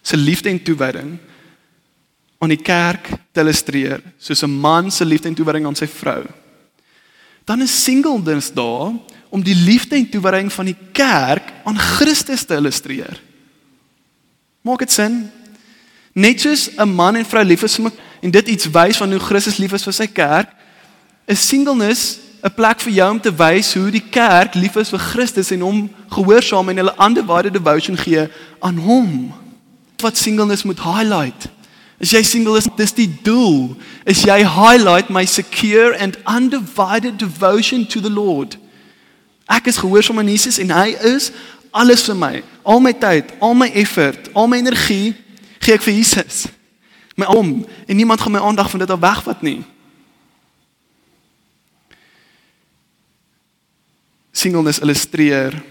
[0.02, 1.18] se liefde en toewyding
[2.42, 6.26] aan die kerk te illustreer, soos 'n man se liefde en toewyding aan sy vrou.
[7.46, 8.94] Dan is singleness daar
[9.30, 13.22] om die liefde en toewyding van die kerk aan Christus te illustreer.
[14.62, 15.32] Maak dit sin?
[16.14, 19.12] Net soos 'n man en vrou lief is vir mekaar en dit iets wys van
[19.12, 20.52] hoe Christus lief is vir sy kerk,
[21.28, 25.00] is singleness 'n plek vir jou om te wys hoe die kerk lief is vir
[25.00, 28.28] Christus en hom gehoorsaam en hulle undivided devotion gee
[28.60, 29.34] aan hom
[30.02, 31.50] wat singleness moet highlight.
[32.02, 33.76] As jy single is, dis die doel.
[34.10, 38.58] Is jy highlight my secure and undivided devotion to the Lord.
[39.46, 41.30] Ek is gehoorsaam aan Jesus en hy is
[41.70, 42.34] alles vir my.
[42.66, 45.14] Al my tyd, al my effort, al my energie
[45.62, 46.48] gee ek vir Jesus.
[47.22, 49.62] My om en niemand gaan my aandag van dit af wegvat nie.
[54.32, 55.64] Singleness illustreer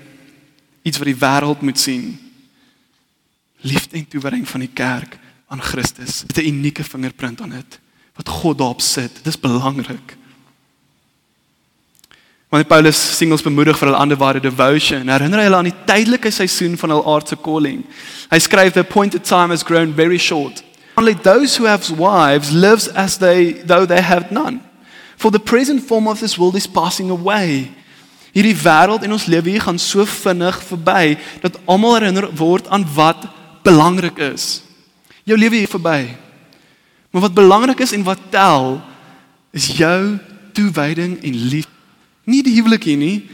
[0.83, 2.19] iets wat die wêreld moet sien
[3.61, 5.19] liefde en toewyding van die kerk
[5.51, 6.23] aan Christus.
[6.27, 7.81] Dit 'n unieke vingerprint aan dit
[8.15, 9.15] wat God daarop sit.
[9.15, 10.17] Dit is belangrik.
[12.49, 16.79] Wanneer Paulus singles bemoedig vir hulle underwide devotion, herinner hy hulle aan die tydelike seisoen
[16.79, 17.85] van hul aardse calling.
[18.31, 20.65] Hy skryf the appointed time has grown very short.
[21.01, 24.61] Only those who have wives lives as they though they have none.
[25.17, 27.73] For the present form of this world is passing away.
[28.37, 32.85] Hierdie wêreld en ons lewe hier gaan so vinnig verby dat almal herinner word aan
[32.95, 33.25] wat
[33.65, 34.61] belangrik is.
[35.25, 36.13] Jou lewe hier verby.
[37.11, 38.77] Maar wat belangrik is en wat tel
[39.57, 40.19] is jou
[40.53, 41.69] toewyding en lief.
[42.29, 43.25] Nie die huwelik hier nie,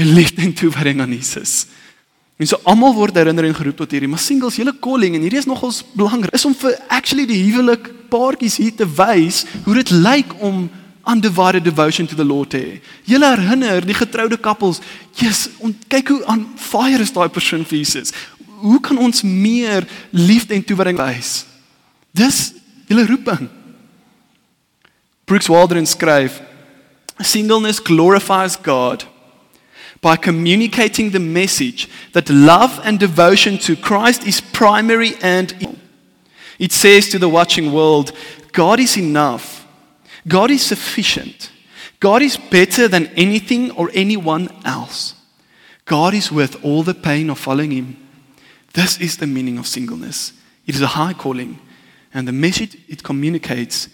[0.00, 1.66] jou liefde en toewyding aan Jesus.
[2.36, 5.40] En so almal word herinner en geroep tot hierdie, maar singles, julle calling en hierdie
[5.40, 6.34] is nogals belangrik.
[6.36, 10.66] Is om vir actually die huwelik paartjies hier te wys hoe dit lyk om
[11.06, 12.78] undivided devotion to the Lord te hê.
[13.06, 14.82] Julle herinner die getroude couples,
[15.16, 15.48] Jesus,
[15.88, 18.12] kyk hoe aan fire is daai persoon vir Jesus
[18.60, 21.44] hoe kan ons meer liefde en toewyding wys?
[22.16, 22.52] Dis
[22.88, 23.48] julle roeping.
[25.26, 26.40] Brooks Waldron skryf:
[27.18, 29.06] Singleness glorifies God
[30.06, 35.76] by communicating the message that love and devotion to Christ is primary and
[36.60, 38.12] it says to the watching world,
[38.52, 39.66] God is enough.
[40.28, 41.50] God is sufficient.
[41.98, 45.14] God is better than anything or anyone else.
[45.86, 47.96] God is worth all the pain of following him.
[48.74, 50.32] This is the meaning of singleness.
[50.68, 51.58] It is a high calling,
[52.14, 53.88] and the message it communicates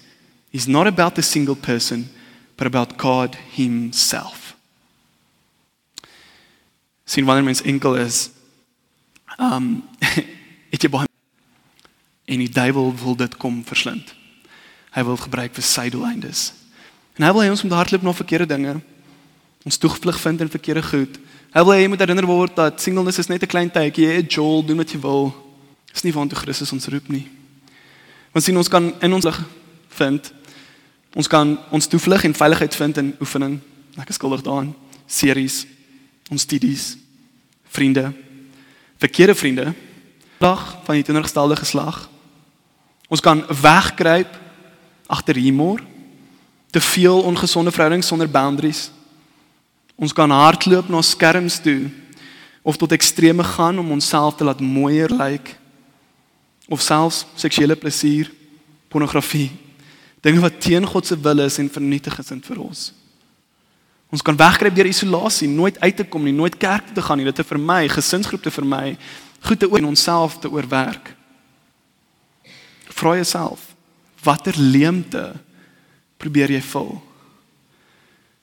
[0.52, 2.10] is not about the single person,
[2.58, 4.41] but about God Himself.
[7.12, 8.30] Sien wanneer mens enkel is,
[9.36, 9.82] um
[10.72, 11.08] het jy baie
[12.32, 14.14] en die duiwel wil dit kom verslind.
[14.96, 16.52] Hy wil gebruik vir sy doeleindes.
[17.18, 18.78] En hy wil hê ons moet hardloop na verkeerde dinge.
[19.68, 21.18] Ons toegvlug vind in verkeerde goed.
[21.52, 24.06] Hy wil hê jy moet herinner word dat singleness is net 'n klein tydjie.
[24.08, 25.34] Jy het Joel, doen wat jy wil.
[25.92, 27.28] Dis nie waartoe Christus ons roep nie.
[28.32, 29.44] Want sien ons kan in ons lig
[29.88, 30.32] vind.
[31.14, 33.60] Ons kan ons toevlug en veiligheid vind in oefening.
[34.00, 34.74] Ek is skuldig daaraan.
[35.06, 35.66] Series,
[36.30, 36.96] ons studies,
[37.72, 38.12] vriende,
[39.00, 39.72] verkeerde vriende,
[40.38, 42.08] lag van die teenoorgestelde geslag.
[43.08, 44.38] Ons kan wegkruip
[45.06, 45.80] agter humor,
[46.72, 48.90] te veel ongesonde verhoudings sonder boundaries.
[49.94, 51.90] Ons kan hardloop na skerms toe
[52.62, 55.56] of tot extreme gaan om onsself te laat mooier lyk
[56.72, 58.30] of selfs seksuele plesier,
[58.88, 59.50] pornografie,
[60.24, 62.82] dinge wat teen God se wil is en vernietigend is vir ons.
[64.12, 67.20] Ons kan wegkruip deur isolasie, nooit uit te kom nie, nooit kerk toe te gaan
[67.20, 68.96] nie, dit te vermy, gesinsgroep te vermy,
[69.48, 71.14] goed te oor en onsself te oorwerk.
[72.92, 73.70] Vra jouself,
[74.22, 75.32] watter leemte
[76.20, 76.92] probeer jy vul?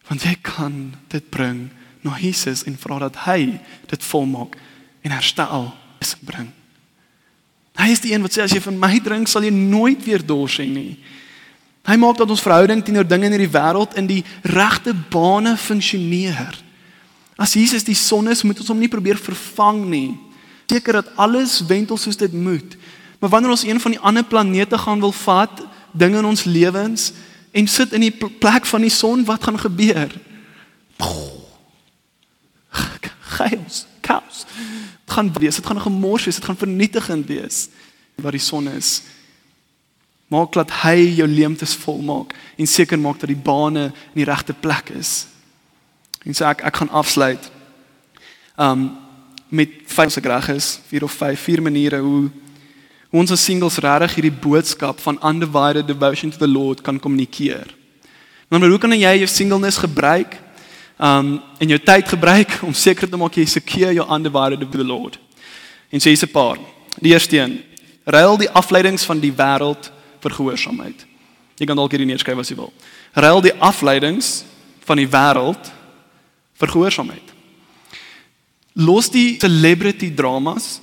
[0.09, 0.79] Want jy kan
[1.13, 1.67] dit bring
[2.01, 3.59] na Jesus en vra dat hy
[3.91, 4.57] dit volmaak
[5.05, 5.69] en herstel
[6.25, 6.49] bring.
[7.79, 10.23] Hy is die een wat sê as jy van my drink sal jy nooit weer
[10.25, 10.97] dors hê nie.
[11.89, 16.53] Hy maak dat ons verhouding teenoor dinge in hierdie wêreld in die regte bane funksioneer.
[17.39, 20.11] As Jesus die son is, moet ons hom nie probeer vervang nie.
[20.69, 22.75] Seker dat alles wentel soos dit moet.
[23.19, 27.09] Maar wanneer ons een van die ander planete gaan wil vat, dinge in ons lewens
[27.51, 30.13] en sit in die plek van die son, wat gaan gebeur?
[33.39, 34.45] Chaos, chaos.
[35.05, 37.69] Dit gaan wees, dit gaan gemors wees, dit gaan vernietigend wees
[38.19, 38.99] waar die son is.
[40.29, 44.53] Maak dat hy jou leemtes volmaak en seker maak dat die bane in die regte
[44.53, 45.27] plek is.
[46.25, 47.51] En so ek ek gaan afsluit.
[48.57, 48.91] Um
[49.49, 52.29] met vyf se reg is, vier of vyf vier maniere hoe
[53.09, 57.73] hoe ons as singles regtig hierdie boodskap van undivided devotion to the Lord kan kommunikeer.
[58.49, 60.37] Maar hoe kan jy jou singleness gebruik?
[60.99, 64.85] Um en jou tyd gebruik om seker te maak jy secure jou undivided to the
[64.85, 65.17] Lord.
[65.89, 66.57] En sê so 'n paar.
[67.01, 67.63] Die eerste een,
[68.05, 69.91] ruil die afleidings van die wêreld
[70.23, 71.05] vir gehoorsaamheid.
[71.59, 72.71] Jy kan dalk hierdie neerskryf as jy wil.
[73.13, 74.43] Ruil die afleidings
[74.87, 75.71] van die wêreld
[76.59, 77.33] vir gehoorsaamheid.
[78.79, 80.77] Los die celebrity dramas.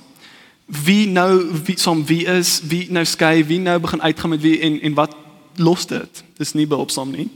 [0.67, 4.59] Wie nou wie som wie is, wie nou skei, wie nou begin uitgaan met wie
[4.61, 5.15] en en wat
[5.57, 6.23] los dit?
[6.37, 7.29] Dis nie behulpsaam nie.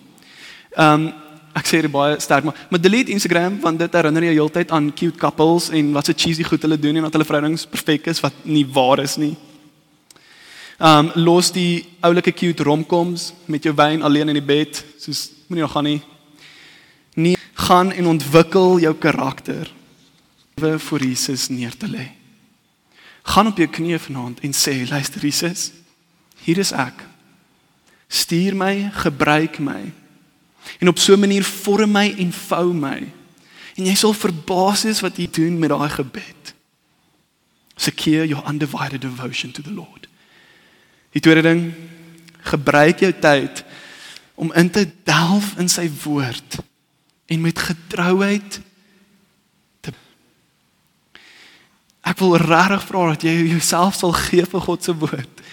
[0.75, 1.11] Ehm um,
[1.51, 4.93] ek sê dit baie sterk maar maar delete Instagram want dit herinner jou heeltyd aan
[4.95, 8.21] cute couples en wat se cheesy goed hulle doen en dat hulle verhoudings perfek is
[8.23, 9.35] wat nie waar is nie.
[10.81, 15.61] Um los die oulike cute romcoms met jou wyn alleen in die bed, soos moenie
[15.61, 16.01] nog gaan nie.
[17.13, 19.69] Nee, gaan en ontwikkel jou karakter.
[20.57, 22.07] Lewe vir Jesus neer te lê.
[23.29, 25.69] Gaan op jou knieë vanaand en sê, luister Jesus,
[26.41, 27.05] hier is ek.
[28.09, 29.83] Stuur my, gebruik my.
[30.81, 33.11] En op so 'n manier vorm my en vou my.
[33.77, 36.53] En jy sal verbaas wees wat jy doen met daai gebed.
[37.75, 40.09] Secure your undivided devotion to the Lord.
[41.11, 41.63] Die tweede ding,
[42.47, 43.63] gebruik jou tyd
[44.39, 46.59] om in te delf in sy woord
[47.31, 48.59] en met getrouheid
[49.83, 49.93] te
[52.01, 55.43] Ek wil regtig vra dat jy jouself sal gee vir God se woord.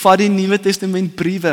[0.00, 1.52] Vat die Nuwe Testament briewe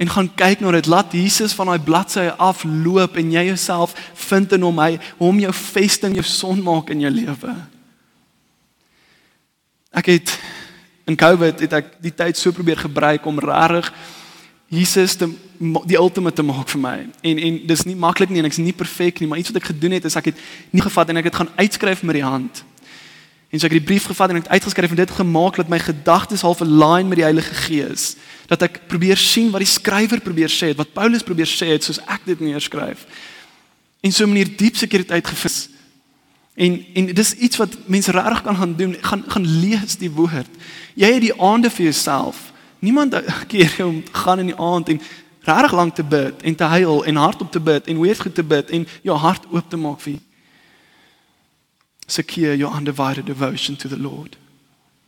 [0.00, 0.88] en gaan kyk na dit.
[0.88, 3.92] Laat Jesus van daai bladsye afloop en jy jouself
[4.28, 4.80] vind in hom.
[4.80, 7.54] Hy hom jou vesting, jou son maak in jou lewe.
[9.92, 10.32] Ek het
[11.12, 13.92] in Covid het ek die tyd so probeer gebruik om regtig
[14.72, 15.28] Jesus te
[15.86, 16.96] die ultimate te maak vir my.
[17.22, 19.68] En en dis nie maklik nie en ek's nie perfek nie, maar iets wat ek
[19.70, 20.40] gedoen het is ek het
[20.72, 22.62] nie gevat en ek het gaan uitskryf met die hand.
[23.52, 25.70] En so ek het die brief gevat en ek het uitgeskryf en dit gemaak dat
[25.70, 28.14] my gedagtes half align met die Heilige Gees.
[28.48, 32.00] Dat ek probeer sien wat die skrywer probeer sê, wat Paulus probeer sê het soos
[32.08, 33.04] ek dit neerskryf.
[34.00, 35.68] En so 'n manier diep sekuriteit gevis.
[36.54, 40.48] En en dis iets wat mense regtig kan gaan doen, gaan gaan lees die woord.
[40.94, 42.52] Jy het die aande vir jouself.
[42.78, 43.16] Niemand
[43.50, 45.00] keer jou om gaan in die aand en
[45.40, 48.44] regtig lank te bid en te huil en hardop te bid en weer goed te
[48.44, 50.20] bid en jou hart oop te maak vir
[52.06, 54.36] secure your undivided devotion to the Lord.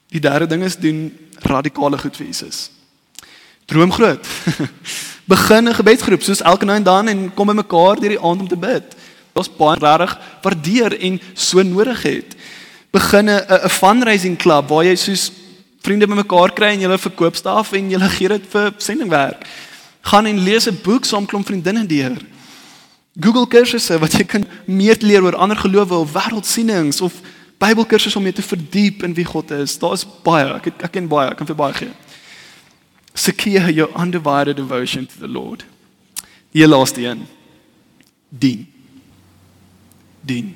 [0.09, 2.71] Die derde ding is doen radikale goed vir Jesus.
[3.65, 4.27] Droom groot.
[5.35, 8.41] Begin 'n gebedsgroep soos elke nou en dan en kom by mekaar deur die aand
[8.41, 8.97] om te bid
[9.35, 12.37] ons baie regtig waardeer en so nodig het.
[12.93, 15.33] Begin 'n 'n fundraising klub waar jy soos
[15.83, 19.45] vriende bymekaar kry en julle verkoop staf en julle gee dit vir sendingwerk.
[20.03, 22.17] Gaan en lees 'n boek saam klomp vriendinne deur.
[23.21, 27.13] Google kursusse wat jy kan meer leer oor ander gelowe of wêreldsienings of
[27.59, 29.79] Bybelkursusse om jou te verdiep in wie God is.
[29.79, 30.49] Daar's baie.
[30.57, 31.93] Ek het, ek ken baie, ek kan vir baie gee.
[33.15, 35.65] Secure your undivided devotion to the Lord.
[36.51, 37.27] Die laaste een.
[38.29, 38.74] Dien.
[40.25, 40.55] Dien.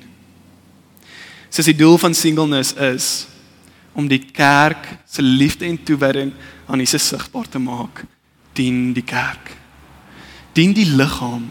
[1.49, 3.27] Soos die doel van singleness is
[3.93, 6.33] om die kerk se liefde en toewyding
[6.69, 8.03] aan Jesus sigbaar te maak.
[8.53, 9.55] Dien die kerk.
[10.53, 11.49] Dien die liggaam.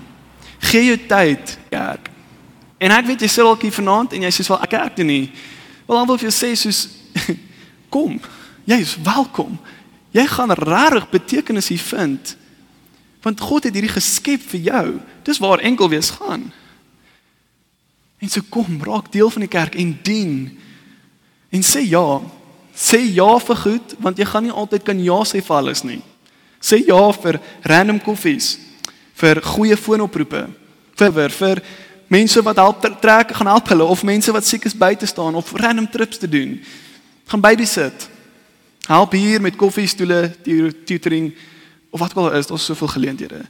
[0.58, 2.08] Gee jou tyd, kerk.
[2.78, 5.06] En ek weet jy sit dalk hier vanaand en jy sê wel ek kerk toe
[5.06, 5.24] nie.
[5.86, 6.84] Wel dan wil ek vir jou sê soos
[7.94, 8.18] kom.
[8.68, 9.58] Jy is welkom.
[10.14, 12.34] Jy gaan regtig betekenis hier vind.
[13.24, 14.86] Want God het hierdie geskep vir jou.
[15.26, 16.48] Dis waar enkel wees gaan.
[18.18, 20.58] En so kom, raak deel van die kerk en dien.
[21.54, 22.20] En sê ja.
[22.78, 26.00] Sê ja vir goed want jy gaan nie altyd kan ja sê vir alles nie.
[26.62, 28.56] Sê ja vir random koffies,
[29.18, 30.44] vir goeie foonoproepe,
[30.98, 31.62] vir vir,
[32.10, 35.52] mense wat help trek, gaan help hulle of mense wat siek is buite staan of
[35.58, 36.56] random trips te doen.
[37.28, 38.08] Gaan babysit.
[38.88, 40.32] Help hier met koffiestoele,
[40.88, 41.34] tutoring
[41.90, 43.42] of wat ook al is, daar's soveel geleenthede.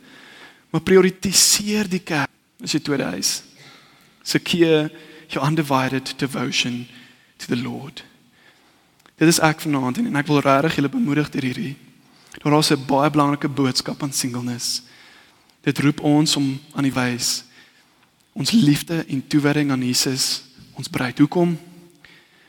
[0.71, 2.31] Maar prioritiseer die kerk
[2.63, 3.43] as jou tweede huis.
[4.29, 4.91] Secure
[5.33, 6.87] your undivided devotion
[7.41, 8.05] to the Lord.
[9.17, 11.77] Dit is ek vanaand en ek wil regtig julle bemoedig deur hierdie.
[12.43, 14.83] Daar is 'n baie belangrike boodskap aan singleness.
[15.65, 17.49] Dit roep ons om aan die wys
[18.39, 20.43] ons liefde en toewyding aan Jesus
[20.79, 21.19] ons breed.
[21.19, 21.59] Hoekom?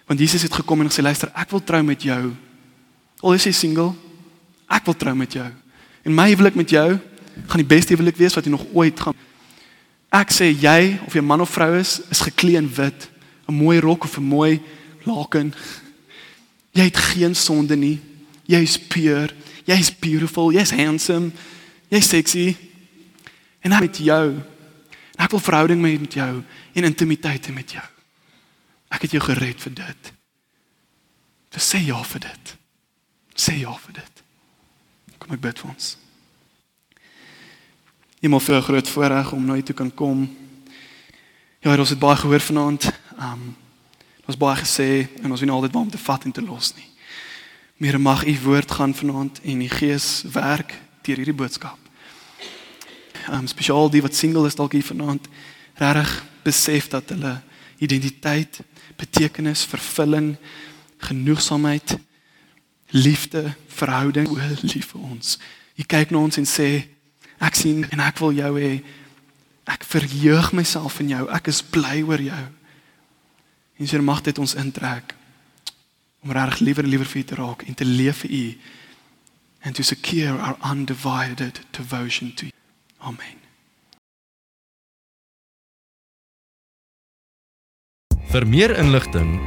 [0.06, 2.34] Want Jesus het gekom en gesê luister, ek wil trou met jou.
[3.26, 3.94] Al is jy single,
[4.70, 5.48] ek wil trou met jou.
[6.06, 7.00] En my huwelik met jou
[7.48, 9.18] gaan die beste huwelik wees wat jy nog ooit gaan.
[10.10, 13.10] Ek sê jy of jy man of vrou is, is geklee in wit,
[13.47, 14.62] 'n mooi rok of 'n mooi
[15.05, 15.53] laken.
[16.74, 17.99] Jy het geen sonde nie.
[18.45, 19.30] Jy is pure.
[19.66, 20.51] Jy is beautiful.
[20.51, 21.32] Jy's handsome.
[21.89, 22.57] Jy's sexy.
[23.62, 24.41] En met jou
[25.20, 26.43] En ek wil verhouding met jou
[26.74, 27.84] en intimiteit met jou.
[28.88, 30.12] Ek het jou gered vir dit.
[31.51, 32.53] Dus sê ja vir dit.
[33.36, 34.22] Sê ja vir dit.
[35.20, 35.89] Kom ek bid vir ons.
[38.20, 40.38] Moet vir 'n groot voorreg om nou toe kan kom.
[41.60, 42.92] Ja, ons het baie gehoor vanaand.
[43.20, 43.56] Um
[44.26, 46.90] ons baie gesê en ons weet altyd waar om te vat en te los nie.
[47.78, 51.90] Meer mag u woord gaan vanaand en die Gees werk deur hierdie boodskap
[53.34, 55.28] um, spesiaal die wat single is dalk hier vanaand
[55.80, 56.12] regtig
[56.44, 57.40] besef dat hulle
[57.80, 58.60] identiteit,
[59.00, 60.34] betekenis, vervulling,
[61.08, 61.96] genoegsaamheid,
[62.92, 64.36] liefde, verhouding, o
[64.68, 65.38] lief vir ons.
[65.80, 66.68] Jy kyk na ons en sê
[67.40, 68.80] ek sien en ek wil jou hê.
[69.70, 71.24] Ek verheug myself in jou.
[71.32, 72.46] Ek is bly oor jou.
[73.80, 75.16] En sy mag dit ons intrek
[76.20, 78.46] om regtig liewer liewer vir u te raak en te leef vir u
[79.64, 82.56] and to secure our undivided devotion to you.
[83.00, 83.38] Amen.
[88.30, 89.40] Vir meer inligting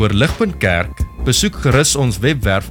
[0.00, 2.70] oor Ligpunt Kerk, besoek gerus ons webwerf